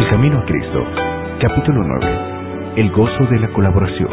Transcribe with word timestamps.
El 0.00 0.08
Camino 0.08 0.38
a 0.38 0.46
Cristo, 0.46 0.82
capítulo 1.40 1.84
9. 1.84 2.72
El 2.76 2.90
gozo 2.90 3.26
de 3.30 3.38
la 3.38 3.48
colaboración. 3.48 4.08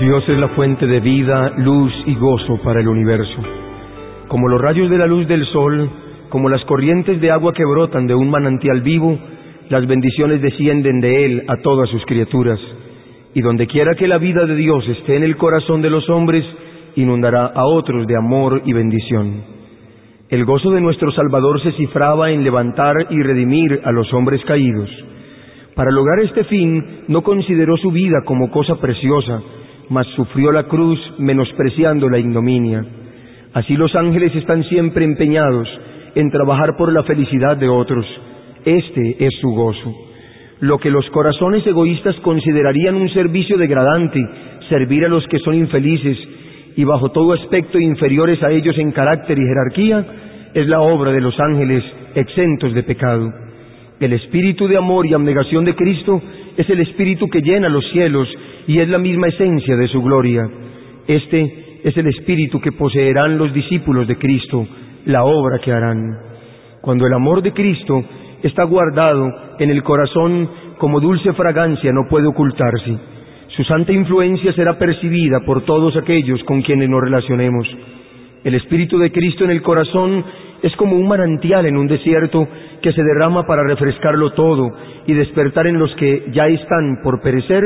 Dios 0.00 0.28
es 0.28 0.36
la 0.36 0.48
fuente 0.48 0.84
de 0.88 0.98
vida, 0.98 1.52
luz 1.58 1.92
y 2.06 2.16
gozo 2.16 2.56
para 2.64 2.80
el 2.80 2.88
universo. 2.88 3.40
Como 4.26 4.48
los 4.48 4.60
rayos 4.60 4.90
de 4.90 4.98
la 4.98 5.06
luz 5.06 5.28
del 5.28 5.46
sol, 5.46 5.88
como 6.28 6.48
las 6.48 6.64
corrientes 6.64 7.20
de 7.20 7.30
agua 7.30 7.52
que 7.52 7.64
brotan 7.64 8.08
de 8.08 8.16
un 8.16 8.28
manantial 8.30 8.80
vivo, 8.80 9.16
las 9.68 9.86
bendiciones 9.86 10.42
descienden 10.42 10.98
de 11.00 11.26
Él 11.26 11.44
a 11.46 11.58
todas 11.58 11.88
sus 11.88 12.04
criaturas. 12.04 12.58
Y 13.32 13.42
donde 13.42 13.68
quiera 13.68 13.94
que 13.94 14.08
la 14.08 14.18
vida 14.18 14.44
de 14.44 14.56
Dios 14.56 14.88
esté 14.88 15.14
en 15.14 15.22
el 15.22 15.36
corazón 15.36 15.82
de 15.82 15.90
los 15.90 16.10
hombres, 16.10 16.44
inundará 16.96 17.46
a 17.46 17.64
otros 17.64 18.08
de 18.08 18.16
amor 18.16 18.60
y 18.64 18.72
bendición. 18.72 19.59
El 20.30 20.44
gozo 20.44 20.70
de 20.70 20.80
nuestro 20.80 21.10
Salvador 21.10 21.60
se 21.60 21.72
cifraba 21.72 22.30
en 22.30 22.44
levantar 22.44 22.94
y 23.10 23.20
redimir 23.20 23.80
a 23.82 23.90
los 23.90 24.14
hombres 24.14 24.40
caídos. 24.44 24.88
Para 25.74 25.90
lograr 25.90 26.20
este 26.20 26.44
fin 26.44 27.02
no 27.08 27.22
consideró 27.22 27.76
su 27.76 27.90
vida 27.90 28.18
como 28.24 28.48
cosa 28.48 28.76
preciosa, 28.76 29.42
mas 29.88 30.06
sufrió 30.14 30.52
la 30.52 30.68
cruz 30.68 31.00
menospreciando 31.18 32.08
la 32.08 32.18
ignominia. 32.18 32.86
Así 33.54 33.74
los 33.74 33.92
ángeles 33.96 34.32
están 34.36 34.62
siempre 34.64 35.04
empeñados 35.04 35.68
en 36.14 36.30
trabajar 36.30 36.76
por 36.76 36.92
la 36.92 37.02
felicidad 37.02 37.56
de 37.56 37.68
otros. 37.68 38.06
Este 38.64 39.26
es 39.26 39.34
su 39.40 39.50
gozo. 39.50 39.92
Lo 40.60 40.78
que 40.78 40.90
los 40.90 41.10
corazones 41.10 41.66
egoístas 41.66 42.14
considerarían 42.20 42.94
un 42.94 43.08
servicio 43.08 43.58
degradante, 43.58 44.20
servir 44.68 45.04
a 45.06 45.08
los 45.08 45.26
que 45.26 45.40
son 45.40 45.56
infelices 45.56 46.16
y 46.76 46.84
bajo 46.84 47.10
todo 47.10 47.32
aspecto 47.32 47.78
inferiores 47.78 48.42
a 48.42 48.50
ellos 48.50 48.76
en 48.78 48.92
carácter 48.92 49.38
y 49.38 49.42
jerarquía, 49.42 50.06
es 50.54 50.66
la 50.66 50.80
obra 50.80 51.12
de 51.12 51.20
los 51.20 51.38
ángeles 51.38 51.84
exentos 52.14 52.74
de 52.74 52.82
pecado. 52.82 53.32
El 54.00 54.12
espíritu 54.14 54.66
de 54.66 54.78
amor 54.78 55.06
y 55.06 55.14
abnegación 55.14 55.64
de 55.64 55.74
Cristo 55.74 56.20
es 56.56 56.68
el 56.70 56.80
espíritu 56.80 57.28
que 57.28 57.42
llena 57.42 57.68
los 57.68 57.84
cielos 57.90 58.28
y 58.66 58.78
es 58.78 58.88
la 58.88 58.98
misma 58.98 59.28
esencia 59.28 59.76
de 59.76 59.88
su 59.88 60.02
gloria. 60.02 60.48
Este 61.06 61.80
es 61.84 61.96
el 61.96 62.06
espíritu 62.06 62.60
que 62.60 62.72
poseerán 62.72 63.38
los 63.38 63.52
discípulos 63.52 64.06
de 64.06 64.16
Cristo, 64.16 64.66
la 65.06 65.24
obra 65.24 65.58
que 65.58 65.72
harán. 65.72 66.00
Cuando 66.80 67.06
el 67.06 67.12
amor 67.12 67.42
de 67.42 67.52
Cristo 67.52 68.02
está 68.42 68.64
guardado 68.64 69.28
en 69.58 69.70
el 69.70 69.82
corazón 69.82 70.48
como 70.78 71.00
dulce 71.00 71.32
fragancia 71.34 71.92
no 71.92 72.08
puede 72.08 72.26
ocultarse. 72.26 72.96
Su 73.60 73.64
santa 73.64 73.92
influencia 73.92 74.54
será 74.54 74.78
percibida 74.78 75.40
por 75.40 75.66
todos 75.66 75.94
aquellos 75.94 76.42
con 76.44 76.62
quienes 76.62 76.88
nos 76.88 77.02
relacionemos. 77.02 77.68
El 78.42 78.54
Espíritu 78.54 78.98
de 78.98 79.12
Cristo 79.12 79.44
en 79.44 79.50
el 79.50 79.60
corazón 79.60 80.24
es 80.62 80.74
como 80.76 80.96
un 80.96 81.06
manantial 81.06 81.66
en 81.66 81.76
un 81.76 81.86
desierto 81.86 82.48
que 82.80 82.90
se 82.94 83.02
derrama 83.02 83.46
para 83.46 83.62
refrescarlo 83.62 84.30
todo 84.30 84.72
y 85.06 85.12
despertar 85.12 85.66
en 85.66 85.78
los 85.78 85.94
que 85.96 86.28
ya 86.32 86.46
están 86.46 87.02
por 87.04 87.20
perecer 87.20 87.62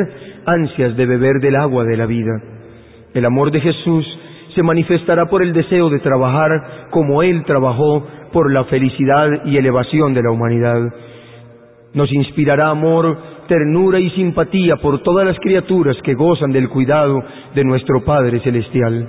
ansias 0.46 0.96
de 0.96 1.06
beber 1.06 1.38
del 1.38 1.54
agua 1.54 1.84
de 1.84 1.96
la 1.96 2.06
vida. 2.06 2.42
El 3.14 3.24
amor 3.24 3.52
de 3.52 3.60
Jesús 3.60 4.04
se 4.52 4.64
manifestará 4.64 5.26
por 5.26 5.44
el 5.44 5.52
deseo 5.52 5.90
de 5.90 6.00
trabajar 6.00 6.88
como 6.90 7.22
Él 7.22 7.44
trabajó 7.44 8.04
por 8.32 8.52
la 8.52 8.64
felicidad 8.64 9.44
y 9.44 9.58
elevación 9.58 10.12
de 10.12 10.24
la 10.24 10.32
humanidad. 10.32 10.92
Nos 11.92 12.12
inspirará 12.12 12.70
amor 12.70 13.33
ternura 13.46 14.00
y 14.00 14.10
simpatía 14.10 14.76
por 14.76 15.02
todas 15.02 15.26
las 15.26 15.38
criaturas 15.38 15.96
que 16.02 16.14
gozan 16.14 16.52
del 16.52 16.68
cuidado 16.68 17.22
de 17.54 17.64
nuestro 17.64 18.04
Padre 18.04 18.40
Celestial. 18.40 19.08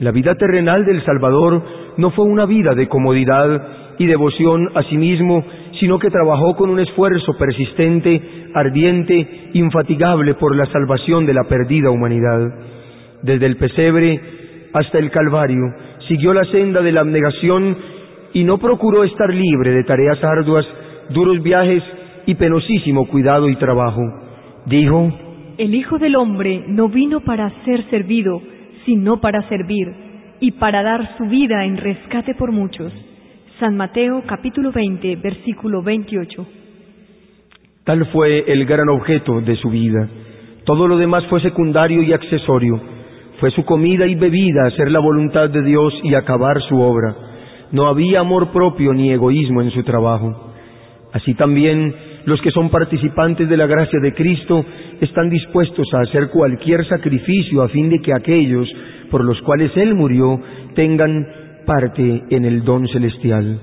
La 0.00 0.12
vida 0.12 0.34
terrenal 0.36 0.84
del 0.84 1.04
Salvador 1.04 1.62
no 1.96 2.10
fue 2.12 2.24
una 2.24 2.46
vida 2.46 2.74
de 2.74 2.88
comodidad 2.88 3.96
y 3.98 4.06
devoción 4.06 4.70
a 4.74 4.84
sí 4.84 4.96
mismo, 4.96 5.44
sino 5.80 5.98
que 5.98 6.10
trabajó 6.10 6.54
con 6.54 6.70
un 6.70 6.78
esfuerzo 6.78 7.32
persistente, 7.36 8.22
ardiente, 8.54 9.50
infatigable 9.54 10.34
por 10.34 10.54
la 10.54 10.66
salvación 10.66 11.26
de 11.26 11.34
la 11.34 11.44
perdida 11.44 11.90
humanidad. 11.90 12.40
Desde 13.22 13.46
el 13.46 13.56
pesebre 13.56 14.20
hasta 14.72 14.98
el 14.98 15.10
Calvario, 15.10 15.64
siguió 16.06 16.32
la 16.32 16.44
senda 16.44 16.80
de 16.80 16.92
la 16.92 17.00
abnegación 17.00 17.76
y 18.34 18.44
no 18.44 18.58
procuró 18.58 19.02
estar 19.02 19.32
libre 19.32 19.72
de 19.72 19.84
tareas 19.84 20.22
arduas, 20.22 20.66
duros 21.10 21.42
viajes 21.42 21.82
y 22.26 22.34
penosísimo 22.34 23.06
cuidado 23.06 23.48
y 23.48 23.56
trabajo. 23.56 24.02
Dijo, 24.66 25.12
El 25.58 25.74
Hijo 25.74 25.98
del 25.98 26.16
Hombre 26.16 26.64
no 26.68 26.88
vino 26.88 27.20
para 27.20 27.50
ser 27.64 27.88
servido, 27.90 28.42
sino 28.84 29.20
para 29.20 29.48
servir, 29.48 29.92
y 30.40 30.52
para 30.52 30.82
dar 30.82 31.16
su 31.16 31.24
vida 31.24 31.64
en 31.64 31.76
rescate 31.76 32.34
por 32.34 32.52
muchos. 32.52 32.92
San 33.58 33.76
Mateo 33.76 34.22
capítulo 34.26 34.70
20, 34.70 35.16
versículo 35.16 35.82
28. 35.82 36.46
Tal 37.84 38.06
fue 38.06 38.44
el 38.52 38.66
gran 38.66 38.88
objeto 38.88 39.40
de 39.40 39.56
su 39.56 39.70
vida. 39.70 40.08
Todo 40.64 40.86
lo 40.86 40.96
demás 40.96 41.24
fue 41.26 41.40
secundario 41.40 42.02
y 42.02 42.12
accesorio. 42.12 42.80
Fue 43.40 43.50
su 43.52 43.64
comida 43.64 44.06
y 44.06 44.14
bebida 44.14 44.66
hacer 44.66 44.90
la 44.90 44.98
voluntad 44.98 45.48
de 45.48 45.62
Dios 45.62 45.94
y 46.02 46.14
acabar 46.14 46.60
su 46.68 46.80
obra. 46.80 47.16
No 47.72 47.86
había 47.86 48.20
amor 48.20 48.52
propio 48.52 48.92
ni 48.92 49.10
egoísmo 49.10 49.62
en 49.62 49.70
su 49.70 49.82
trabajo. 49.82 50.52
Así 51.12 51.34
también 51.34 51.94
los 52.28 52.40
que 52.42 52.50
son 52.50 52.68
participantes 52.68 53.48
de 53.48 53.56
la 53.56 53.66
gracia 53.66 53.98
de 54.00 54.12
Cristo 54.12 54.64
están 55.00 55.30
dispuestos 55.30 55.86
a 55.94 56.00
hacer 56.02 56.28
cualquier 56.28 56.86
sacrificio 56.86 57.62
a 57.62 57.68
fin 57.68 57.88
de 57.88 58.00
que 58.00 58.12
aquellos 58.12 58.68
por 59.10 59.24
los 59.24 59.40
cuales 59.40 59.74
Él 59.76 59.94
murió 59.94 60.38
tengan 60.74 61.26
parte 61.64 62.24
en 62.28 62.44
el 62.44 62.64
don 62.64 62.86
celestial. 62.88 63.58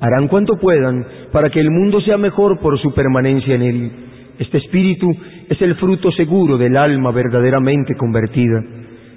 Harán 0.00 0.28
cuanto 0.28 0.56
puedan 0.58 1.06
para 1.30 1.50
que 1.50 1.60
el 1.60 1.70
mundo 1.70 2.00
sea 2.00 2.16
mejor 2.16 2.58
por 2.58 2.80
su 2.80 2.94
permanencia 2.94 3.54
en 3.54 3.62
Él. 3.62 3.92
Este 4.38 4.58
espíritu 4.58 5.10
es 5.48 5.60
el 5.60 5.74
fruto 5.74 6.10
seguro 6.12 6.56
del 6.56 6.76
alma 6.76 7.10
verdaderamente 7.10 7.94
convertida. 7.96 8.62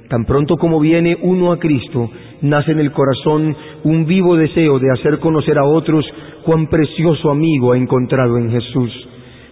Tan 0.10 0.26
pronto 0.26 0.58
como 0.58 0.80
viene 0.80 1.16
uno 1.22 1.52
a 1.52 1.60
Cristo, 1.60 2.10
nace 2.42 2.72
en 2.72 2.80
el 2.80 2.92
corazón 2.92 3.56
un 3.84 4.08
vivo 4.08 4.36
deseo 4.36 4.80
de 4.80 4.92
hacer 4.92 5.20
conocer 5.20 5.60
a 5.60 5.64
otros 5.64 6.04
cuán 6.44 6.68
precioso 6.68 7.30
amigo 7.30 7.74
ha 7.74 7.78
encontrado 7.78 8.40
en 8.40 8.50
Jesús. 8.50 8.92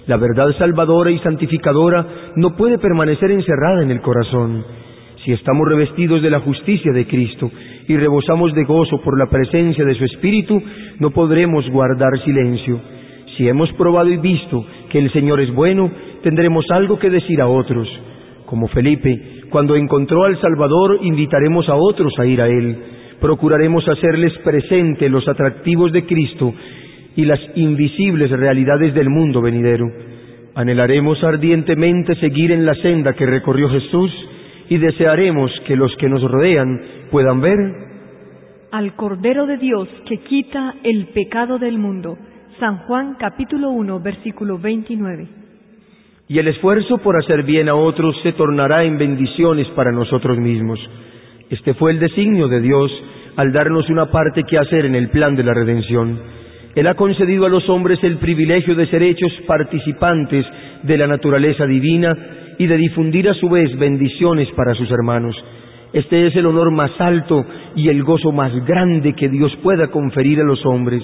La 0.08 0.18
verdad 0.18 0.48
salvadora 0.58 1.12
y 1.12 1.20
santificadora 1.20 2.08
no 2.38 2.56
puede 2.56 2.80
permanecer 2.80 3.30
encerrada 3.30 3.84
en 3.84 3.92
el 3.92 4.02
corazón. 4.02 4.66
Si 5.24 5.32
estamos 5.32 5.68
revestidos 5.68 6.24
de 6.24 6.32
la 6.32 6.40
justicia 6.40 6.92
de 6.92 7.06
Cristo 7.06 7.52
y 7.88 7.96
rebosamos 7.96 8.52
de 8.56 8.64
gozo 8.64 9.00
por 9.02 9.20
la 9.20 9.28
presencia 9.28 9.86
de 9.86 9.94
su 9.94 10.06
Espíritu, 10.06 10.60
no 11.00 11.12
podremos 11.12 11.70
guardar 11.70 12.18
silencio. 12.26 12.80
Si 13.38 13.48
hemos 13.48 13.72
probado 13.74 14.10
y 14.10 14.18
visto 14.18 14.66
que 14.90 14.98
el 14.98 15.12
Señor 15.12 15.40
es 15.40 15.54
bueno, 15.54 15.92
tendremos 16.24 16.66
algo 16.72 16.98
que 16.98 17.12
decir 17.12 17.42
a 17.42 17.48
otros. 17.48 17.88
Como 18.48 18.70
Felipe, 18.70 19.42
cuando 19.50 19.76
encontró 19.76 20.24
al 20.24 20.40
Salvador, 20.40 21.00
invitaremos 21.02 21.68
a 21.68 21.76
otros 21.76 22.14
a 22.18 22.26
ir 22.26 22.42
a 22.42 22.48
Él. 22.48 22.78
Procuraremos 23.20 23.86
hacerles 23.90 24.32
presente 24.38 25.10
los 25.10 25.28
atractivos 25.28 25.92
de 25.92 26.06
Cristo 26.06 26.54
y 27.18 27.26
las 27.26 27.42
invisibles 27.56 28.32
realidades 28.32 28.94
del 28.94 29.10
mundo 29.10 29.42
venidero. 29.42 29.92
Anhelaremos 30.56 31.22
ardientemente 31.26 32.16
seguir 32.16 32.54
en 32.54 32.66
la 32.66 32.76
senda 32.76 33.14
que 33.14 33.26
recorrió 33.26 33.70
Jesús 33.70 34.12
y 34.70 34.78
desearemos 34.78 35.52
que 35.68 35.76
los 35.76 35.94
que 35.98 36.08
nos 36.08 36.24
rodean 36.24 36.82
puedan 37.12 37.42
ver 37.42 37.60
al 38.72 38.96
Cordero 38.96 39.46
de 39.46 39.58
Dios 39.58 39.90
que 40.08 40.20
quita 40.20 40.76
el 40.84 41.08
pecado 41.08 41.60
del 41.60 41.78
mundo. 41.78 42.18
San 42.62 42.78
Juan 42.86 43.16
capítulo 43.20 43.72
1 43.72 44.00
versículo 44.00 44.58
29. 44.58 45.37
Y 46.30 46.40
el 46.40 46.48
esfuerzo 46.50 46.98
por 46.98 47.16
hacer 47.18 47.44
bien 47.44 47.70
a 47.70 47.76
otros 47.76 48.16
se 48.22 48.34
tornará 48.34 48.84
en 48.84 48.98
bendiciones 48.98 49.68
para 49.70 49.94
nosotros 49.94 50.38
mismos. 50.38 50.78
Este 51.50 51.74
fue 51.76 51.92
el 51.92 52.00
designio 52.00 52.50
de 52.50 52.60
Dios 52.60 52.92
al 53.38 53.54
darnos 53.54 53.90
una 53.90 54.08
parte 54.12 54.44
que 54.44 54.58
hacer 54.58 54.86
en 54.86 54.96
el 54.96 55.10
plan 55.10 55.36
de 55.36 55.44
la 55.44 55.54
redención. 55.54 56.20
Él 56.76 56.88
ha 56.88 56.96
concedido 56.96 57.46
a 57.46 57.50
los 57.50 57.70
hombres 57.70 58.00
el 58.04 58.18
privilegio 58.18 58.76
de 58.76 58.88
ser 58.88 59.04
hechos 59.04 59.32
participantes 59.48 60.46
de 60.84 60.98
la 60.98 61.08
naturaleza 61.08 61.66
divina 61.66 62.14
y 62.58 62.68
de 62.68 62.76
difundir 62.76 63.30
a 63.30 63.34
su 63.36 63.48
vez 63.48 63.78
bendiciones 63.78 64.50
para 64.52 64.74
sus 64.74 64.92
hermanos. 64.92 65.36
Este 65.94 66.28
es 66.28 66.36
el 66.36 66.46
honor 66.46 66.72
más 66.72 66.92
alto 67.00 67.46
y 67.76 67.88
el 67.88 68.04
gozo 68.04 68.34
más 68.34 68.54
grande 68.66 69.14
que 69.14 69.30
Dios 69.30 69.56
pueda 69.64 69.88
conferir 69.88 70.42
a 70.42 70.44
los 70.44 70.66
hombres. 70.66 71.04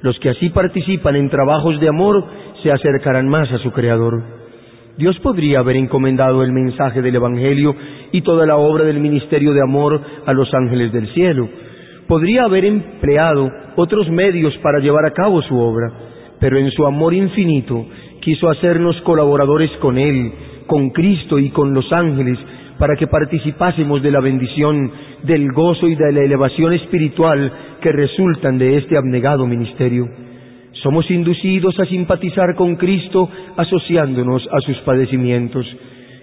Los 0.00 0.18
que 0.20 0.30
así 0.30 0.48
participan 0.48 1.16
en 1.16 1.28
trabajos 1.28 1.78
de 1.80 1.88
amor 1.88 2.24
se 2.62 2.72
acercarán 2.72 3.28
más 3.28 3.52
a 3.52 3.58
su 3.58 3.70
Creador. 3.70 4.43
Dios 4.96 5.18
podría 5.20 5.58
haber 5.58 5.76
encomendado 5.76 6.44
el 6.44 6.52
mensaje 6.52 7.02
del 7.02 7.16
Evangelio 7.16 7.74
y 8.12 8.22
toda 8.22 8.46
la 8.46 8.56
obra 8.56 8.84
del 8.84 9.00
ministerio 9.00 9.52
de 9.52 9.60
amor 9.60 10.00
a 10.24 10.32
los 10.32 10.52
ángeles 10.54 10.92
del 10.92 11.12
cielo, 11.14 11.48
podría 12.06 12.44
haber 12.44 12.64
empleado 12.64 13.50
otros 13.74 14.08
medios 14.08 14.56
para 14.58 14.78
llevar 14.78 15.04
a 15.04 15.12
cabo 15.12 15.42
su 15.42 15.58
obra, 15.58 15.92
pero 16.38 16.58
en 16.58 16.70
su 16.70 16.86
amor 16.86 17.12
infinito 17.12 17.86
quiso 18.20 18.48
hacernos 18.48 19.00
colaboradores 19.02 19.70
con 19.80 19.98
Él, 19.98 20.32
con 20.66 20.90
Cristo 20.90 21.40
y 21.40 21.50
con 21.50 21.74
los 21.74 21.92
ángeles, 21.92 22.38
para 22.78 22.94
que 22.96 23.08
participásemos 23.08 24.00
de 24.00 24.12
la 24.12 24.20
bendición, 24.20 24.92
del 25.24 25.50
gozo 25.52 25.88
y 25.88 25.96
de 25.96 26.12
la 26.12 26.20
elevación 26.20 26.72
espiritual 26.72 27.52
que 27.80 27.90
resultan 27.90 28.58
de 28.58 28.76
este 28.76 28.96
abnegado 28.96 29.44
ministerio. 29.46 30.06
Somos 30.84 31.10
inducidos 31.10 31.80
a 31.80 31.86
simpatizar 31.86 32.54
con 32.56 32.76
Cristo 32.76 33.30
asociándonos 33.56 34.46
a 34.52 34.60
sus 34.60 34.76
padecimientos. 34.80 35.66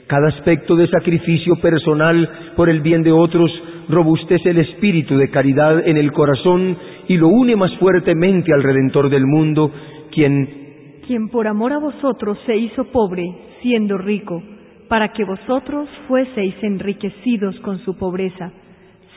Cada 0.06 0.28
aspecto 0.28 0.76
de 0.76 0.88
sacrificio 0.88 1.56
personal 1.56 2.30
por 2.56 2.70
el 2.70 2.82
bien 2.82 3.02
de 3.02 3.12
otros 3.12 3.52
robustece 3.90 4.52
el 4.52 4.60
espíritu 4.60 5.18
de 5.18 5.32
caridad 5.32 5.88
en 5.88 5.98
el 5.98 6.12
corazón 6.12 6.78
y 7.08 7.18
lo 7.18 7.30
une 7.30 7.56
más 7.56 7.76
fuertemente 7.78 8.54
al 8.54 8.62
Redentor 8.62 9.10
del 9.10 9.26
mundo, 9.26 9.72
quien 10.12 11.02
quien 11.08 11.30
por 11.30 11.48
amor 11.48 11.74
a 11.74 11.80
vosotros 11.80 12.38
se 12.46 12.56
hizo 12.56 12.84
pobre, 12.92 13.26
siendo 13.64 13.98
rico, 13.98 14.44
para 14.88 15.12
que 15.12 15.26
vosotros 15.26 15.90
fueseis 16.08 16.54
enriquecidos 16.62 17.60
con 17.62 17.80
su 17.80 17.98
pobreza. 17.98 18.52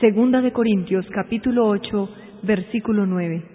Segunda 0.01 0.41
de 0.41 0.51
Corintios 0.51 1.05
capítulo 1.11 1.67
8, 1.67 2.09
versículo 2.41 3.05
9. 3.05 3.54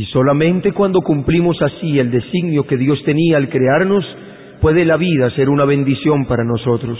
Y 0.00 0.06
solamente 0.06 0.72
cuando 0.72 1.02
cumplimos 1.02 1.60
así 1.60 1.98
el 1.98 2.10
designio 2.10 2.66
que 2.66 2.78
Dios 2.78 3.02
tenía 3.04 3.36
al 3.36 3.50
crearnos, 3.50 4.02
puede 4.62 4.86
la 4.86 4.96
vida 4.96 5.28
ser 5.32 5.50
una 5.50 5.66
bendición 5.66 6.24
para 6.24 6.42
nosotros. 6.42 6.98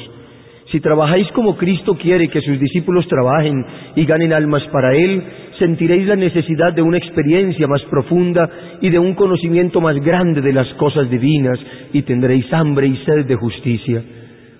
Si 0.70 0.80
trabajáis 0.80 1.26
como 1.28 1.56
Cristo 1.56 1.94
quiere 1.94 2.28
que 2.28 2.42
sus 2.42 2.60
discípulos 2.60 3.08
trabajen 3.08 3.64
y 3.96 4.04
ganen 4.04 4.34
almas 4.34 4.64
para 4.70 4.94
Él, 4.94 5.22
sentiréis 5.58 6.08
la 6.08 6.16
necesidad 6.16 6.74
de 6.74 6.82
una 6.82 6.98
experiencia 6.98 7.66
más 7.66 7.80
profunda 7.84 8.50
y 8.82 8.90
de 8.90 8.98
un 8.98 9.14
conocimiento 9.14 9.80
más 9.80 9.96
grande 9.96 10.42
de 10.42 10.52
las 10.52 10.68
cosas 10.74 11.08
divinas 11.08 11.58
y 11.94 12.02
tendréis 12.02 12.52
hambre 12.52 12.86
y 12.86 12.98
sed 13.06 13.24
de 13.24 13.36
justicia. 13.36 14.02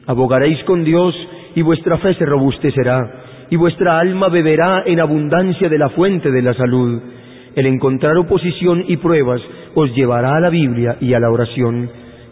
Abogaréis 0.06 0.64
con 0.64 0.82
Dios 0.82 1.14
y 1.54 1.60
vuestra 1.60 1.98
fe 1.98 2.14
se 2.14 2.25
robustecerá 2.25 3.02
y 3.50 3.56
vuestra 3.56 3.98
alma 3.98 4.31
beberá 4.31 4.84
en 4.87 4.98
abundancia 4.98 5.69
de 5.69 5.76
la 5.76 5.90
fuente 5.90 6.31
de 6.31 6.40
la 6.40 6.54
salud. 6.54 7.02
El 7.56 7.67
encontrar 7.67 8.17
oposición 8.17 8.85
y 8.88 8.97
pruebas 8.97 9.41
os 9.75 9.94
llevará 9.94 10.37
a 10.37 10.41
la 10.41 10.50
Biblia 10.50 10.97
y 11.00 11.14
a 11.14 11.20
la 11.20 11.31
oración 11.31 11.91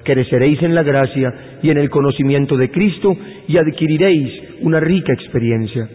creceréis 0.09 0.62
en 0.62 0.75
la 0.75 0.82
gracia 0.82 1.59
y 1.62 1.69
en 1.69 1.76
el 1.76 1.91
conocimiento 1.91 2.56
de 2.56 2.70
Cristo 2.70 3.15
y 3.47 3.59
adquiriréis 3.59 4.32
una 4.62 4.81
rica 4.81 5.12
experiencia. 5.12 5.87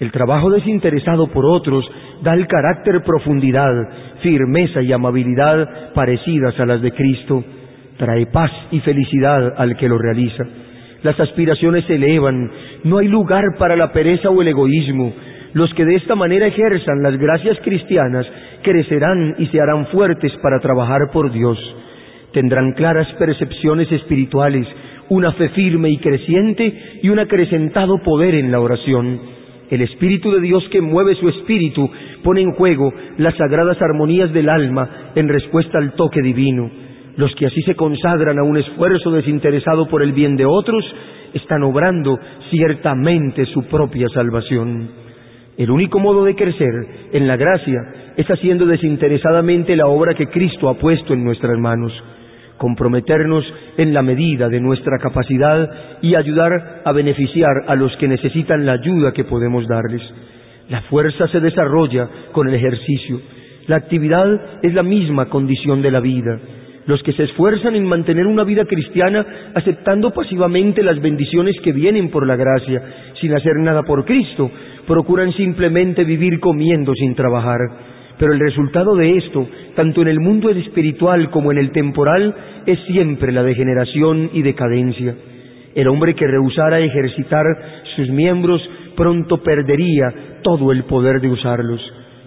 El 0.00 0.10
trabajo 0.10 0.50
desinteresado 0.50 1.28
por 1.28 1.46
otros 1.46 1.88
da 2.24 2.34
el 2.34 2.48
carácter 2.48 3.04
profundidad, 3.04 3.70
firmeza 4.20 4.82
y 4.82 4.92
amabilidad 4.92 5.92
parecidas 5.94 6.58
a 6.58 6.66
las 6.66 6.82
de 6.82 6.90
Cristo. 6.90 7.44
Trae 7.96 8.26
paz 8.26 8.50
y 8.72 8.80
felicidad 8.80 9.54
al 9.56 9.76
que 9.76 9.88
lo 9.88 9.96
realiza. 9.96 10.44
Las 11.04 11.18
aspiraciones 11.20 11.84
se 11.84 11.94
elevan, 11.94 12.50
no 12.82 12.98
hay 12.98 13.06
lugar 13.06 13.44
para 13.60 13.76
la 13.76 13.92
pereza 13.92 14.28
o 14.28 14.42
el 14.42 14.48
egoísmo. 14.48 15.14
Los 15.52 15.72
que 15.74 15.84
de 15.84 15.94
esta 15.94 16.16
manera 16.16 16.48
ejerzan 16.48 17.00
las 17.00 17.16
gracias 17.16 17.58
cristianas 17.62 18.26
crecerán 18.66 19.36
y 19.38 19.46
se 19.46 19.60
harán 19.60 19.86
fuertes 19.86 20.32
para 20.42 20.58
trabajar 20.58 21.12
por 21.12 21.30
Dios 21.30 21.58
tendrán 22.36 22.72
claras 22.72 23.10
percepciones 23.18 23.90
espirituales, 23.90 24.66
una 25.08 25.32
fe 25.32 25.48
firme 25.50 25.88
y 25.88 25.96
creciente 25.96 26.98
y 27.02 27.08
un 27.08 27.18
acrecentado 27.18 27.96
poder 28.02 28.34
en 28.34 28.52
la 28.52 28.60
oración. 28.60 29.18
El 29.70 29.80
Espíritu 29.80 30.30
de 30.30 30.42
Dios 30.42 30.62
que 30.70 30.82
mueve 30.82 31.14
su 31.14 31.30
espíritu 31.30 31.90
pone 32.22 32.42
en 32.42 32.52
juego 32.52 32.92
las 33.16 33.34
sagradas 33.38 33.80
armonías 33.80 34.34
del 34.34 34.50
alma 34.50 35.12
en 35.14 35.30
respuesta 35.30 35.78
al 35.78 35.94
toque 35.94 36.20
divino. 36.20 36.70
Los 37.16 37.34
que 37.36 37.46
así 37.46 37.62
se 37.62 37.74
consagran 37.74 38.38
a 38.38 38.42
un 38.42 38.58
esfuerzo 38.58 39.10
desinteresado 39.12 39.88
por 39.88 40.02
el 40.02 40.12
bien 40.12 40.36
de 40.36 40.44
otros 40.44 40.84
están 41.32 41.62
obrando 41.62 42.18
ciertamente 42.50 43.46
su 43.46 43.62
propia 43.62 44.08
salvación. 44.10 45.05
El 45.56 45.70
único 45.70 45.98
modo 45.98 46.24
de 46.24 46.34
crecer 46.34 46.86
en 47.12 47.26
la 47.26 47.36
gracia 47.36 47.80
es 48.16 48.26
haciendo 48.26 48.66
desinteresadamente 48.66 49.76
la 49.76 49.86
obra 49.86 50.14
que 50.14 50.26
Cristo 50.26 50.68
ha 50.68 50.74
puesto 50.74 51.14
en 51.14 51.24
nuestras 51.24 51.58
manos 51.58 51.92
comprometernos 52.56 53.44
en 53.76 53.92
la 53.92 54.02
medida 54.02 54.48
de 54.48 54.60
nuestra 54.60 54.98
capacidad 54.98 55.68
y 56.00 56.14
ayudar 56.14 56.82
a 56.84 56.92
beneficiar 56.92 57.64
a 57.66 57.74
los 57.74 57.94
que 57.96 58.08
necesitan 58.08 58.64
la 58.66 58.72
ayuda 58.72 59.12
que 59.12 59.24
podemos 59.24 59.66
darles. 59.66 60.02
La 60.68 60.82
fuerza 60.82 61.28
se 61.28 61.40
desarrolla 61.40 62.08
con 62.32 62.48
el 62.48 62.54
ejercicio. 62.54 63.20
La 63.66 63.76
actividad 63.76 64.62
es 64.62 64.74
la 64.74 64.82
misma 64.82 65.26
condición 65.26 65.82
de 65.82 65.90
la 65.90 66.00
vida. 66.00 66.38
Los 66.86 67.02
que 67.02 67.12
se 67.12 67.24
esfuerzan 67.24 67.74
en 67.74 67.84
mantener 67.84 68.26
una 68.26 68.44
vida 68.44 68.64
cristiana 68.64 69.26
aceptando 69.54 70.12
pasivamente 70.12 70.84
las 70.84 71.00
bendiciones 71.00 71.56
que 71.62 71.72
vienen 71.72 72.10
por 72.10 72.26
la 72.26 72.36
gracia, 72.36 72.80
sin 73.20 73.34
hacer 73.34 73.56
nada 73.56 73.82
por 73.82 74.04
Cristo, 74.04 74.50
procuran 74.86 75.32
simplemente 75.32 76.04
vivir 76.04 76.40
comiendo 76.40 76.94
sin 76.94 77.14
trabajar. 77.14 77.60
Pero 78.18 78.32
el 78.32 78.40
resultado 78.40 78.96
de 78.96 79.18
esto, 79.18 79.46
tanto 79.74 80.02
en 80.02 80.08
el 80.08 80.20
mundo 80.20 80.50
espiritual 80.50 81.30
como 81.30 81.52
en 81.52 81.58
el 81.58 81.70
temporal, 81.70 82.34
es 82.64 82.78
siempre 82.86 83.32
la 83.32 83.42
degeneración 83.42 84.30
y 84.32 84.42
decadencia. 84.42 85.14
El 85.74 85.88
hombre 85.88 86.14
que 86.14 86.26
rehusara 86.26 86.80
ejercitar 86.80 87.44
sus 87.94 88.08
miembros 88.08 88.62
pronto 88.96 89.42
perdería 89.42 90.40
todo 90.42 90.72
el 90.72 90.84
poder 90.84 91.20
de 91.20 91.28
usarlos. 91.28 91.80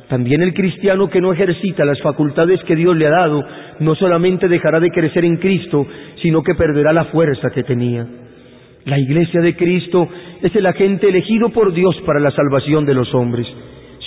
También 0.08 0.42
el 0.42 0.54
cristiano 0.54 1.10
que 1.10 1.22
no 1.22 1.34
ejercita 1.34 1.86
las 1.86 2.02
facultades 2.02 2.62
que 2.64 2.76
Dios 2.76 2.96
le 2.96 3.08
ha 3.08 3.12
dado, 3.12 3.44
no 3.80 3.96
solamente 3.96 4.48
dejará 4.48 4.80
de 4.80 4.92
crecer 4.92 5.26
en 5.26 5.38
Cristo, 5.38 5.86
sino 6.22 6.44
que 6.44 6.56
perderá 6.56 6.94
la 6.94 7.06
fuerza 7.06 7.50
que 7.52 7.64
tenía. 7.64 8.06
La 8.86 8.98
iglesia 8.98 9.42
de 9.42 9.56
Cristo 9.56 10.08
es 10.42 10.56
el 10.56 10.66
agente 10.66 11.10
elegido 11.10 11.50
por 11.50 11.74
Dios 11.74 11.96
para 12.06 12.20
la 12.20 12.32
salvación 12.32 12.86
de 12.86 12.94
los 12.94 13.14
hombres. 13.14 13.46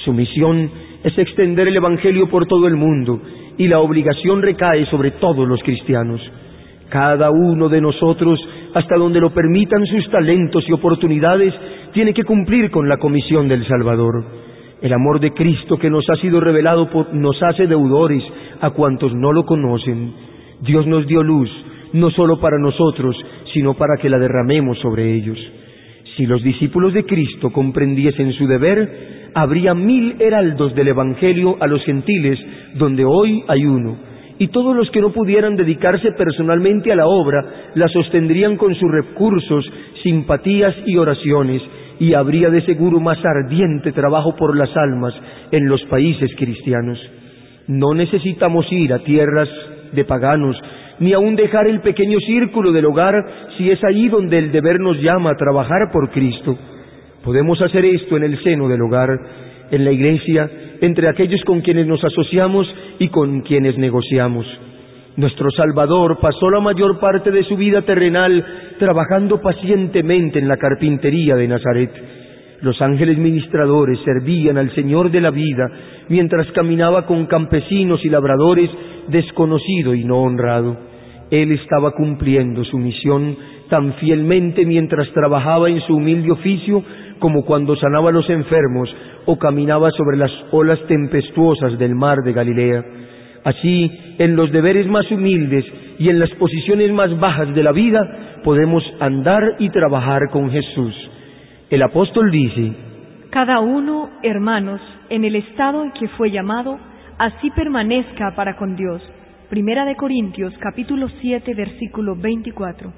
Su 0.05 0.13
misión 0.13 0.71
es 1.05 1.17
extender 1.19 1.69
el 1.69 1.77
Evangelio 1.77 2.29
por 2.29 2.47
todo 2.47 2.67
el 2.67 2.77
mundo 2.77 3.21
y 3.59 3.69
la 3.69 3.81
obligación 3.81 4.41
recae 4.41 4.87
sobre 4.87 5.13
todos 5.13 5.47
los 5.47 5.63
cristianos. 5.63 6.21
Cada 6.89 7.31
uno 7.31 7.69
de 7.69 7.81
nosotros, 7.81 8.41
hasta 8.75 8.97
donde 8.97 9.21
lo 9.21 9.31
permitan 9.31 9.87
sus 9.87 10.11
talentos 10.11 10.65
y 10.69 10.73
oportunidades, 10.73 11.55
tiene 11.93 12.15
que 12.15 12.25
cumplir 12.25 12.71
con 12.71 12.89
la 12.89 12.97
comisión 12.97 13.49
del 13.49 13.67
Salvador. 13.67 14.25
El 14.81 14.93
amor 14.93 15.21
de 15.21 15.33
Cristo 15.33 15.77
que 15.79 15.91
nos 15.91 16.09
ha 16.11 16.17
sido 16.17 16.41
revelado 16.41 16.89
nos 17.13 17.43
hace 17.43 17.67
deudores 17.67 18.23
a 18.61 18.71
cuantos 18.71 19.15
no 19.15 19.33
lo 19.33 19.45
conocen. 19.45 20.13
Dios 20.61 20.87
nos 20.87 21.07
dio 21.07 21.23
luz, 21.23 21.51
no 21.93 22.11
solo 22.11 22.41
para 22.41 22.59
nosotros, 22.59 23.17
sino 23.53 23.75
para 23.75 23.97
que 24.01 24.09
la 24.09 24.19
derramemos 24.19 24.79
sobre 24.79 25.15
ellos. 25.15 25.39
Si 26.17 26.27
los 26.27 26.43
discípulos 26.43 26.93
de 26.93 27.05
Cristo 27.05 27.51
comprendiesen 27.51 28.33
su 28.33 28.47
deber, 28.47 29.31
habría 29.35 29.75
mil 29.75 30.17
heraldos 30.19 30.75
del 30.75 30.89
Evangelio 30.89 31.57
a 31.61 31.67
los 31.67 31.83
gentiles, 31.85 32.39
donde 32.75 33.05
hoy 33.05 33.43
hay 33.49 33.65
uno. 33.65 33.97
Y 34.39 34.49
todos 34.49 34.75
los 34.77 34.91
que 34.91 35.01
no 35.01 35.13
pudieran 35.13 35.57
dedicarse 35.57 36.13
personalmente 36.13 36.93
a 36.93 36.97
la 36.97 37.07
obra, 37.07 37.71
la 37.75 37.89
sostendrían 37.89 38.57
con 38.57 38.75
sus 38.75 38.91
recursos, 38.91 39.65
simpatías 40.03 40.75
y 40.87 40.97
oraciones, 40.97 41.63
y 42.01 42.15
habría 42.15 42.51
de 42.51 42.63
seguro 42.63 42.99
más 42.99 43.19
ardiente 43.25 43.93
trabajo 43.93 44.35
por 44.35 44.57
las 44.57 44.77
almas 44.77 45.15
en 45.51 45.69
los 45.69 45.83
países 45.85 46.31
cristianos. 46.37 46.99
No 47.69 47.95
necesitamos 47.95 48.67
ir 48.73 48.93
a 48.93 48.99
tierras 49.01 49.49
de 49.93 50.05
paganos, 50.05 50.57
ni 50.99 51.13
aun 51.13 51.37
dejar 51.37 51.67
el 51.67 51.81
pequeño 51.81 52.19
círculo 52.21 52.73
del 52.73 52.87
hogar 52.87 53.15
si 53.57 53.71
es 53.71 53.83
ahí 53.85 54.09
donde 54.09 54.39
el 54.39 54.53
deber 54.53 54.81
nos 54.81 55.01
llama 55.01 55.31
a 55.31 55.37
trabajar 55.37 55.91
por 55.93 56.11
Cristo. 56.11 56.57
Podemos 57.25 57.61
hacer 57.63 57.85
esto 57.85 58.17
en 58.17 58.25
el 58.25 58.43
seno 58.43 58.69
del 58.69 58.83
hogar, 58.83 59.09
en 59.71 59.85
la 59.85 59.93
iglesia, 59.93 60.51
entre 60.81 61.09
aquellos 61.09 61.43
con 61.45 61.61
quienes 61.61 61.87
nos 61.87 62.03
asociamos 62.05 62.67
y 62.99 63.09
con 63.09 63.43
quienes 63.43 63.79
negociamos. 63.79 64.47
Nuestro 65.17 65.51
Salvador 65.51 66.19
pasó 66.21 66.51
la 66.51 66.61
mayor 66.61 66.99
parte 66.99 67.31
de 67.31 67.45
su 67.45 67.57
vida 67.57 67.83
terrenal 67.83 68.45
trabajando 68.79 69.41
pacientemente 69.41 70.39
en 70.39 70.49
la 70.49 70.57
carpintería 70.57 71.37
de 71.37 71.49
Nazaret. 71.49 71.91
Los 72.63 72.81
ángeles 72.81 73.19
ministradores 73.19 73.99
servían 74.05 74.57
al 74.57 74.73
Señor 74.75 75.11
de 75.11 75.21
la 75.21 75.33
vida 75.33 75.69
mientras 76.09 76.47
caminaba 76.53 77.07
con 77.07 77.27
campesinos 77.27 78.05
y 78.05 78.09
labradores 78.09 78.71
desconocido 79.09 79.95
y 79.95 80.05
no 80.05 80.23
honrado. 80.23 80.77
Él 81.33 81.51
estaba 81.51 81.91
cumpliendo 81.91 82.63
su 82.65 82.79
misión 82.79 83.37
tan 83.69 83.95
fielmente 83.95 84.65
mientras 84.65 85.11
trabajaba 85.13 85.71
en 85.71 85.81
su 85.81 85.97
humilde 85.97 86.31
oficio 86.31 86.85
como 87.19 87.45
cuando 87.45 87.75
sanaba 87.75 88.11
a 88.11 88.13
los 88.13 88.31
enfermos 88.31 88.95
o 89.25 89.39
caminaba 89.39 89.91
sobre 89.91 90.17
las 90.17 90.31
olas 90.53 90.79
tempestuosas 90.87 91.77
del 91.81 91.97
mar 91.97 92.19
de 92.25 92.33
Galilea. 92.33 92.85
Así, 93.43 93.91
en 94.19 94.37
los 94.37 94.53
deberes 94.53 94.87
más 94.87 95.11
humildes 95.11 95.65
y 95.99 96.11
en 96.11 96.21
las 96.21 96.31
posiciones 96.35 96.93
más 96.93 97.19
bajas 97.19 97.53
de 97.55 97.63
la 97.65 97.73
vida, 97.73 98.41
podemos 98.45 98.85
andar 99.01 99.57
y 99.59 99.71
trabajar 99.71 100.31
con 100.31 100.49
Jesús. 100.51 101.12
El 101.73 101.83
apóstol 101.83 102.31
dice, 102.31 102.71
Cada 103.31 103.61
uno, 103.61 104.11
hermanos, 104.23 104.79
en 105.09 105.25
el 105.25 105.37
estado 105.37 105.83
en 105.83 105.93
que 105.93 106.07
fue 106.19 106.31
llamado, 106.31 106.79
así 107.17 107.49
permanezca 107.49 108.35
para 108.37 108.57
con 108.57 108.77
Dios. 108.77 109.01
Primera 109.49 109.87
de 109.87 109.97
Corintios 109.97 110.53
capítulo 110.59 111.09
7 111.23 111.55
versículo 111.55 112.15
24. 112.15 112.93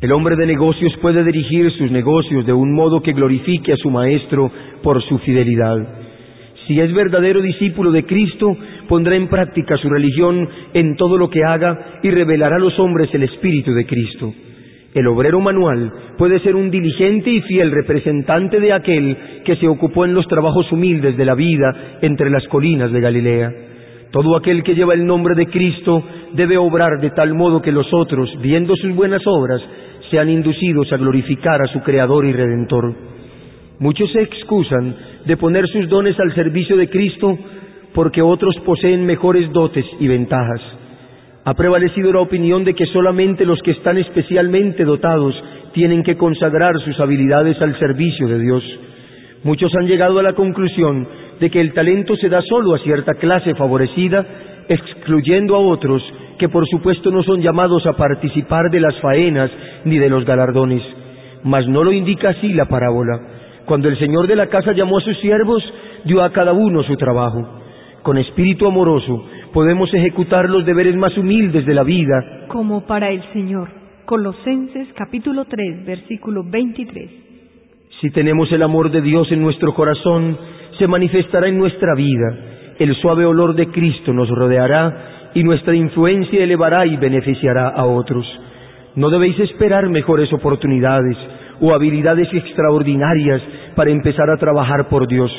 El 0.00 0.10
hombre 0.10 0.34
de 0.34 0.46
negocios 0.46 0.92
puede 1.00 1.22
dirigir 1.22 1.70
sus 1.70 1.92
negocios 1.92 2.44
de 2.44 2.52
un 2.52 2.74
modo 2.74 3.00
que 3.00 3.12
glorifique 3.12 3.74
a 3.74 3.76
su 3.76 3.90
maestro 3.90 4.50
por 4.82 5.00
su 5.04 5.18
fidelidad. 5.18 5.76
Si 6.66 6.80
es 6.80 6.92
verdadero 6.92 7.40
discípulo 7.40 7.92
de 7.92 8.04
Cristo, 8.06 8.56
pondrá 8.88 9.14
en 9.14 9.28
práctica 9.28 9.76
su 9.76 9.88
religión 9.88 10.48
en 10.74 10.96
todo 10.96 11.16
lo 11.16 11.30
que 11.30 11.44
haga 11.44 12.00
y 12.02 12.10
revelará 12.10 12.56
a 12.56 12.58
los 12.58 12.76
hombres 12.80 13.14
el 13.14 13.22
Espíritu 13.22 13.72
de 13.72 13.86
Cristo. 13.86 14.34
El 14.94 15.06
obrero 15.06 15.40
manual 15.40 15.92
puede 16.16 16.40
ser 16.40 16.56
un 16.56 16.70
diligente 16.70 17.30
y 17.30 17.42
fiel 17.42 17.70
representante 17.70 18.58
de 18.58 18.72
aquel 18.72 19.16
que 19.44 19.56
se 19.56 19.68
ocupó 19.68 20.04
en 20.04 20.14
los 20.14 20.26
trabajos 20.26 20.70
humildes 20.72 21.16
de 21.16 21.24
la 21.24 21.34
vida 21.34 21.98
entre 22.00 22.30
las 22.30 22.46
colinas 22.48 22.90
de 22.90 23.00
Galilea. 23.00 23.52
Todo 24.10 24.36
aquel 24.36 24.62
que 24.62 24.74
lleva 24.74 24.94
el 24.94 25.04
nombre 25.04 25.34
de 25.34 25.46
Cristo 25.46 26.02
debe 26.32 26.56
obrar 26.56 27.00
de 27.00 27.10
tal 27.10 27.34
modo 27.34 27.60
que 27.60 27.72
los 27.72 27.92
otros, 27.92 28.30
viendo 28.40 28.74
sus 28.76 28.94
buenas 28.94 29.22
obras, 29.26 29.60
sean 30.10 30.30
inducidos 30.30 30.90
a 30.92 30.96
glorificar 30.96 31.60
a 31.60 31.66
su 31.66 31.80
Creador 31.80 32.24
y 32.24 32.32
Redentor. 32.32 32.94
Muchos 33.80 34.10
se 34.10 34.22
excusan 34.22 34.96
de 35.26 35.36
poner 35.36 35.68
sus 35.68 35.88
dones 35.88 36.18
al 36.18 36.34
servicio 36.34 36.76
de 36.76 36.88
Cristo 36.88 37.38
porque 37.94 38.22
otros 38.22 38.56
poseen 38.64 39.04
mejores 39.04 39.52
dotes 39.52 39.84
y 40.00 40.08
ventajas. 40.08 40.77
Ha 41.48 41.54
prevalecido 41.54 42.12
la 42.12 42.20
opinión 42.20 42.62
de 42.62 42.74
que 42.74 42.84
solamente 42.84 43.46
los 43.46 43.62
que 43.62 43.70
están 43.70 43.96
especialmente 43.96 44.84
dotados 44.84 45.34
tienen 45.72 46.02
que 46.02 46.14
consagrar 46.14 46.78
sus 46.80 47.00
habilidades 47.00 47.58
al 47.62 47.74
servicio 47.78 48.28
de 48.28 48.38
Dios. 48.38 48.62
Muchos 49.44 49.74
han 49.74 49.86
llegado 49.86 50.18
a 50.18 50.22
la 50.22 50.34
conclusión 50.34 51.08
de 51.40 51.48
que 51.48 51.62
el 51.62 51.72
talento 51.72 52.16
se 52.16 52.28
da 52.28 52.42
solo 52.42 52.74
a 52.74 52.80
cierta 52.80 53.14
clase 53.14 53.54
favorecida, 53.54 54.26
excluyendo 54.68 55.56
a 55.56 55.60
otros 55.60 56.02
que 56.38 56.50
por 56.50 56.68
supuesto 56.68 57.10
no 57.10 57.22
son 57.22 57.40
llamados 57.40 57.86
a 57.86 57.94
participar 57.94 58.70
de 58.70 58.80
las 58.80 59.00
faenas 59.00 59.50
ni 59.86 59.96
de 59.96 60.10
los 60.10 60.26
galardones. 60.26 60.82
Mas 61.44 61.66
no 61.66 61.82
lo 61.82 61.94
indica 61.94 62.28
así 62.28 62.52
la 62.52 62.66
parábola. 62.66 63.20
Cuando 63.64 63.88
el 63.88 63.98
Señor 63.98 64.26
de 64.26 64.36
la 64.36 64.48
casa 64.48 64.72
llamó 64.72 64.98
a 64.98 65.00
sus 65.00 65.18
siervos, 65.20 65.64
dio 66.04 66.22
a 66.22 66.30
cada 66.30 66.52
uno 66.52 66.82
su 66.82 66.94
trabajo. 66.96 67.62
Con 68.02 68.18
espíritu 68.18 68.66
amoroso 68.66 69.24
podemos 69.52 69.92
ejecutar 69.92 70.48
los 70.48 70.64
deberes 70.64 70.96
más 70.96 71.16
humildes 71.16 71.66
de 71.66 71.74
la 71.74 71.82
vida. 71.82 72.46
Como 72.48 72.86
para 72.86 73.10
el 73.10 73.22
Señor. 73.32 73.68
Colosenses 74.04 74.88
capítulo 74.94 75.44
3, 75.44 75.84
versículo 75.84 76.42
23. 76.42 77.10
Si 78.00 78.10
tenemos 78.10 78.50
el 78.52 78.62
amor 78.62 78.90
de 78.90 79.02
Dios 79.02 79.30
en 79.32 79.42
nuestro 79.42 79.74
corazón, 79.74 80.38
se 80.78 80.86
manifestará 80.86 81.48
en 81.48 81.58
nuestra 81.58 81.94
vida. 81.94 82.36
El 82.78 82.94
suave 82.96 83.26
olor 83.26 83.54
de 83.54 83.66
Cristo 83.68 84.12
nos 84.12 84.28
rodeará 84.28 85.30
y 85.34 85.42
nuestra 85.42 85.74
influencia 85.74 86.42
elevará 86.42 86.86
y 86.86 86.96
beneficiará 86.96 87.68
a 87.68 87.84
otros. 87.84 88.24
No 88.94 89.10
debéis 89.10 89.38
esperar 89.40 89.88
mejores 89.88 90.32
oportunidades 90.32 91.16
o 91.60 91.74
habilidades 91.74 92.28
extraordinarias 92.32 93.42
para 93.74 93.90
empezar 93.90 94.30
a 94.30 94.36
trabajar 94.36 94.88
por 94.88 95.06
Dios. 95.08 95.30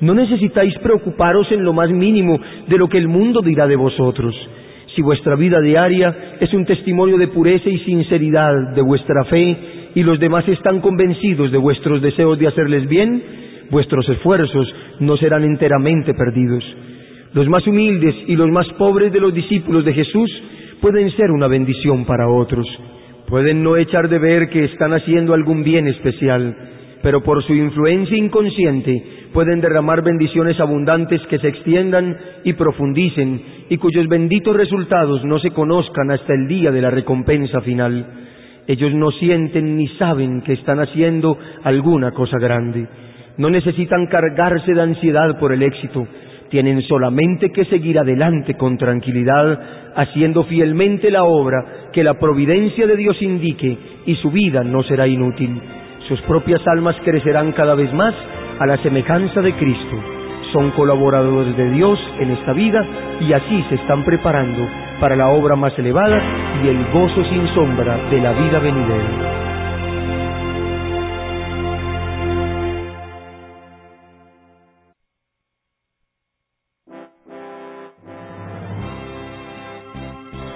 No 0.00 0.14
necesitáis 0.14 0.74
preocuparos 0.78 1.50
en 1.50 1.64
lo 1.64 1.72
más 1.72 1.90
mínimo 1.90 2.38
de 2.68 2.78
lo 2.78 2.88
que 2.88 2.98
el 2.98 3.08
mundo 3.08 3.40
dirá 3.42 3.66
de 3.66 3.76
vosotros. 3.76 4.34
Si 4.94 5.02
vuestra 5.02 5.34
vida 5.36 5.60
diaria 5.60 6.36
es 6.40 6.52
un 6.54 6.64
testimonio 6.64 7.18
de 7.18 7.28
pureza 7.28 7.68
y 7.68 7.78
sinceridad 7.80 8.74
de 8.74 8.82
vuestra 8.82 9.24
fe 9.24 9.56
y 9.94 10.02
los 10.02 10.18
demás 10.20 10.46
están 10.48 10.80
convencidos 10.80 11.50
de 11.50 11.58
vuestros 11.58 12.00
deseos 12.00 12.38
de 12.38 12.46
hacerles 12.46 12.88
bien, 12.88 13.22
vuestros 13.70 14.08
esfuerzos 14.08 14.72
no 15.00 15.16
serán 15.16 15.44
enteramente 15.44 16.14
perdidos. 16.14 16.64
Los 17.34 17.48
más 17.48 17.66
humildes 17.66 18.14
y 18.26 18.36
los 18.36 18.50
más 18.50 18.66
pobres 18.78 19.12
de 19.12 19.20
los 19.20 19.34
discípulos 19.34 19.84
de 19.84 19.94
Jesús 19.94 20.30
pueden 20.80 21.10
ser 21.12 21.30
una 21.30 21.48
bendición 21.48 22.04
para 22.04 22.28
otros. 22.28 22.66
Pueden 23.28 23.62
no 23.62 23.76
echar 23.76 24.08
de 24.08 24.18
ver 24.18 24.48
que 24.48 24.64
están 24.64 24.94
haciendo 24.94 25.34
algún 25.34 25.62
bien 25.62 25.86
especial, 25.88 26.56
pero 27.02 27.22
por 27.22 27.42
su 27.44 27.54
influencia 27.54 28.16
inconsciente 28.16 29.02
pueden 29.32 29.60
derramar 29.60 30.02
bendiciones 30.02 30.58
abundantes 30.58 31.20
que 31.28 31.38
se 31.38 31.48
extiendan 31.48 32.16
y 32.44 32.54
profundicen 32.54 33.40
y 33.68 33.76
cuyos 33.76 34.08
benditos 34.08 34.56
resultados 34.56 35.24
no 35.24 35.38
se 35.38 35.50
conozcan 35.50 36.10
hasta 36.10 36.34
el 36.34 36.48
día 36.48 36.70
de 36.70 36.82
la 36.82 36.90
recompensa 36.90 37.60
final. 37.60 38.06
Ellos 38.66 38.92
no 38.94 39.10
sienten 39.12 39.76
ni 39.76 39.88
saben 39.96 40.42
que 40.42 40.54
están 40.54 40.80
haciendo 40.80 41.38
alguna 41.62 42.10
cosa 42.12 42.38
grande. 42.38 42.86
No 43.36 43.48
necesitan 43.48 44.06
cargarse 44.06 44.74
de 44.74 44.82
ansiedad 44.82 45.38
por 45.38 45.52
el 45.52 45.62
éxito, 45.62 46.06
tienen 46.50 46.82
solamente 46.82 47.50
que 47.50 47.64
seguir 47.66 47.98
adelante 47.98 48.54
con 48.54 48.76
tranquilidad, 48.76 49.92
haciendo 49.94 50.44
fielmente 50.44 51.10
la 51.10 51.24
obra 51.24 51.90
que 51.92 52.02
la 52.02 52.18
providencia 52.18 52.86
de 52.86 52.96
Dios 52.96 53.20
indique, 53.22 53.76
y 54.06 54.16
su 54.16 54.30
vida 54.30 54.64
no 54.64 54.82
será 54.82 55.06
inútil. 55.06 55.60
Sus 56.08 56.20
propias 56.22 56.66
almas 56.66 56.96
crecerán 57.04 57.52
cada 57.52 57.74
vez 57.74 57.92
más 57.92 58.14
a 58.58 58.66
la 58.66 58.78
semejanza 58.78 59.42
de 59.42 59.54
Cristo. 59.56 59.96
Son 60.52 60.70
colaboradores 60.70 61.54
de 61.54 61.70
Dios 61.70 61.98
en 62.18 62.30
esta 62.30 62.54
vida 62.54 62.82
y 63.20 63.32
así 63.34 63.62
se 63.68 63.74
están 63.74 64.04
preparando 64.04 64.66
para 65.00 65.16
la 65.16 65.28
obra 65.28 65.54
más 65.54 65.78
elevada 65.78 66.18
y 66.64 66.68
el 66.68 66.82
gozo 66.92 67.22
sin 67.24 67.46
sombra 67.54 67.98
de 68.10 68.20
la 68.22 68.32
vida 68.32 68.58
venidera. 68.58 69.47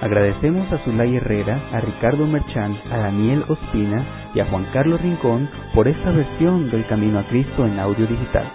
Agradecemos 0.03 0.69
a 0.73 0.79
Zulay 0.79 1.15
Herrera, 1.15 1.61
a 1.71 1.79
Ricardo 1.79 2.27
Merchán, 2.27 2.77
a 2.91 2.97
Daniel 2.97 3.45
Ospina 3.47 4.05
y 4.35 4.41
a 4.41 4.45
Juan 4.47 4.67
Carlos 4.73 4.99
Rincón 4.99 5.49
por 5.73 5.87
esta 5.87 6.11
versión 6.11 6.69
del 6.69 6.85
Camino 6.87 7.19
a 7.19 7.27
Cristo 7.29 7.65
en 7.65 7.79
audio 7.79 8.05
digital. 8.05 8.51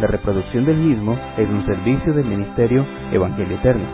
La 0.00 0.08
reproducción 0.08 0.64
del 0.64 0.78
mismo 0.78 1.16
es 1.36 1.48
un 1.48 1.64
servicio 1.64 2.12
del 2.12 2.24
Ministerio 2.24 2.84
Evangelio 3.12 3.56
Eterno. 3.56 3.86